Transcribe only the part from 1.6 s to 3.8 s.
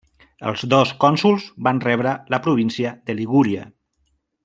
van rebre la província de Ligúria.